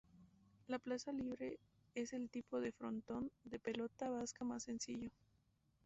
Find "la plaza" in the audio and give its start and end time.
0.65-1.11